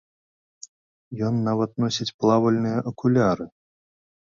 Ён 1.29 1.39
нават 1.49 1.71
носіць 1.85 2.11
плавальныя 2.19 2.77
акуляры. 2.89 3.45